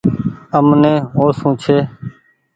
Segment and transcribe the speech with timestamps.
[0.57, 1.77] امني اوسون ڇي۔